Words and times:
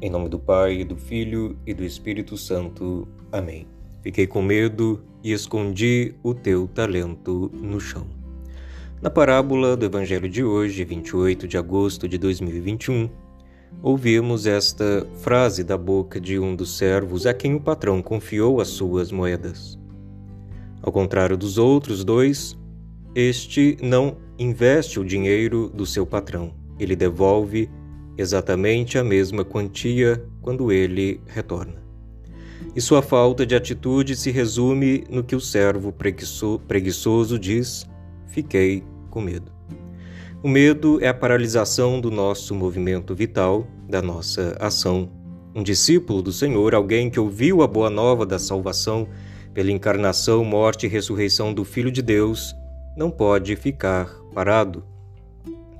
Em 0.00 0.08
nome 0.08 0.28
do 0.28 0.38
Pai, 0.38 0.84
do 0.84 0.94
Filho 0.94 1.58
e 1.66 1.74
do 1.74 1.82
Espírito 1.82 2.36
Santo. 2.36 3.08
Amém. 3.32 3.66
Fiquei 4.00 4.28
com 4.28 4.40
medo 4.40 5.02
e 5.24 5.32
escondi 5.32 6.14
o 6.22 6.32
teu 6.32 6.68
talento 6.68 7.50
no 7.52 7.80
chão. 7.80 8.06
Na 9.02 9.10
parábola 9.10 9.76
do 9.76 9.84
Evangelho 9.84 10.28
de 10.28 10.44
hoje, 10.44 10.84
28 10.84 11.48
de 11.48 11.58
agosto 11.58 12.06
de 12.06 12.16
2021, 12.16 13.10
ouvimos 13.82 14.46
esta 14.46 15.04
frase 15.16 15.64
da 15.64 15.76
boca 15.76 16.20
de 16.20 16.38
um 16.38 16.54
dos 16.54 16.78
servos 16.78 17.26
a 17.26 17.34
quem 17.34 17.56
o 17.56 17.60
patrão 17.60 18.00
confiou 18.00 18.60
as 18.60 18.68
suas 18.68 19.10
moedas. 19.10 19.76
Ao 20.80 20.92
contrário 20.92 21.36
dos 21.36 21.58
outros 21.58 22.04
dois, 22.04 22.56
este 23.16 23.76
não 23.82 24.16
investe 24.38 25.00
o 25.00 25.04
dinheiro 25.04 25.68
do 25.68 25.84
seu 25.84 26.06
patrão, 26.06 26.54
ele 26.78 26.94
devolve 26.94 27.68
exatamente 28.18 28.98
a 28.98 29.04
mesma 29.04 29.44
quantia 29.44 30.22
quando 30.42 30.72
ele 30.72 31.20
retorna. 31.26 31.80
E 32.74 32.80
sua 32.80 33.00
falta 33.00 33.46
de 33.46 33.54
atitude 33.54 34.16
se 34.16 34.30
resume 34.30 35.04
no 35.08 35.22
que 35.22 35.36
o 35.36 35.40
servo 35.40 35.94
preguiçoso 36.66 37.38
diz: 37.38 37.86
Fiquei 38.26 38.82
com 39.08 39.20
medo. 39.20 39.52
O 40.42 40.48
medo 40.48 41.02
é 41.02 41.08
a 41.08 41.14
paralisação 41.14 42.00
do 42.00 42.10
nosso 42.10 42.54
movimento 42.54 43.14
vital, 43.14 43.66
da 43.88 44.02
nossa 44.02 44.56
ação. 44.60 45.10
Um 45.54 45.62
discípulo 45.62 46.22
do 46.22 46.32
Senhor, 46.32 46.74
alguém 46.74 47.10
que 47.10 47.18
ouviu 47.18 47.62
a 47.62 47.66
boa 47.66 47.90
nova 47.90 48.24
da 48.26 48.38
salvação 48.38 49.08
pela 49.54 49.72
encarnação, 49.72 50.44
morte 50.44 50.86
e 50.86 50.88
ressurreição 50.88 51.52
do 51.52 51.64
Filho 51.64 51.90
de 51.90 52.02
Deus, 52.02 52.54
não 52.96 53.10
pode 53.10 53.56
ficar 53.56 54.08
parado 54.32 54.84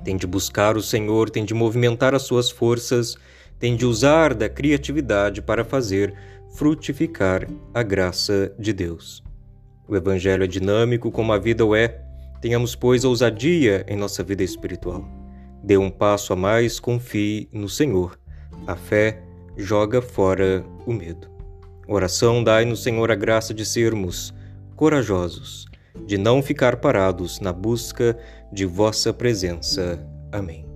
tem 0.03 0.17
de 0.17 0.25
buscar 0.25 0.77
o 0.77 0.81
Senhor, 0.81 1.29
tem 1.29 1.45
de 1.45 1.53
movimentar 1.53 2.15
as 2.15 2.23
suas 2.23 2.49
forças, 2.49 3.15
tem 3.59 3.75
de 3.75 3.85
usar 3.85 4.33
da 4.33 4.47
criatividade 4.47 5.41
para 5.41 5.65
fazer 5.65 6.13
frutificar 6.55 7.47
a 7.73 7.83
graça 7.83 8.53
de 8.57 8.73
Deus. 8.73 9.23
O 9.87 9.95
Evangelho 9.95 10.43
é 10.43 10.47
dinâmico 10.47 11.11
como 11.11 11.33
a 11.33 11.37
vida 11.37 11.65
o 11.65 11.75
é. 11.75 12.01
Tenhamos, 12.41 12.75
pois, 12.75 13.03
ousadia 13.03 13.85
em 13.87 13.97
nossa 13.97 14.23
vida 14.23 14.43
espiritual. 14.43 15.03
Dê 15.63 15.77
um 15.77 15.89
passo 15.89 16.31
a 16.31 16.35
mais, 16.35 16.79
confie 16.79 17.49
no 17.51 17.67
Senhor. 17.67 18.17
A 18.65 18.75
fé 18.75 19.21
joga 19.57 20.01
fora 20.01 20.63
o 20.85 20.93
medo. 20.93 21.27
Oração, 21.87 22.43
dai-no, 22.43 22.75
Senhor, 22.75 23.11
a 23.11 23.15
graça 23.15 23.53
de 23.53 23.65
sermos 23.65 24.33
corajosos, 24.75 25.65
de 26.05 26.17
não 26.17 26.41
ficar 26.41 26.77
parados 26.77 27.39
na 27.39 27.53
busca 27.53 28.17
de 28.51 28.65
vossa 28.65 29.13
presença. 29.13 29.99
Amém. 30.31 30.68